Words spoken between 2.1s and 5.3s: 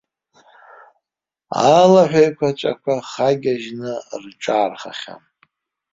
еиқәаҵәақәа хагьежьны рҿаархахьан.